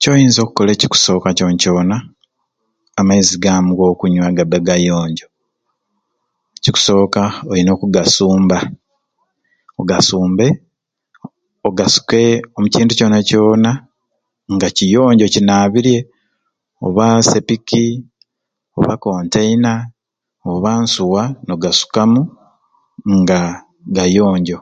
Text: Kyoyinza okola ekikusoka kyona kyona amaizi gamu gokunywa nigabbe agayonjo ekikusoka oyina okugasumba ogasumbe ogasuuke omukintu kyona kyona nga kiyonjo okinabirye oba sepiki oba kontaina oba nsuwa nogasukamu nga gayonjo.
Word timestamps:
Kyoyinza 0.00 0.40
okola 0.46 0.70
ekikusoka 0.72 1.28
kyona 1.36 1.56
kyona 1.62 1.96
amaizi 3.00 3.34
gamu 3.44 3.70
gokunywa 3.78 4.26
nigabbe 4.28 4.56
agayonjo 4.60 5.26
ekikusoka 6.58 7.22
oyina 7.50 7.70
okugasumba 7.72 8.58
ogasumbe 9.80 10.46
ogasuuke 11.68 12.22
omukintu 12.56 12.92
kyona 12.98 13.18
kyona 13.28 13.72
nga 14.54 14.68
kiyonjo 14.76 15.24
okinabirye 15.26 15.98
oba 16.86 17.06
sepiki 17.28 17.84
oba 18.78 18.92
kontaina 19.02 19.72
oba 20.52 20.70
nsuwa 20.82 21.22
nogasukamu 21.46 22.20
nga 23.20 23.40
gayonjo. 23.94 24.58